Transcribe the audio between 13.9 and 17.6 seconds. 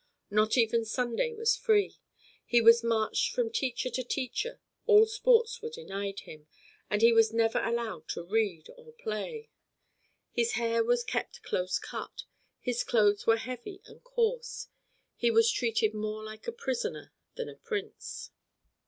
coarse, he was treated more like a prisoner than a